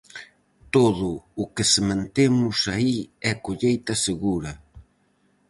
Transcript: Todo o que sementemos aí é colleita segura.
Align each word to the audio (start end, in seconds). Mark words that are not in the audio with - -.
Todo 0.75 1.09
o 1.43 1.45
que 1.55 1.63
sementemos 1.73 2.57
aí 2.75 2.97
é 3.31 3.33
colleita 3.45 3.93
segura. 4.07 4.51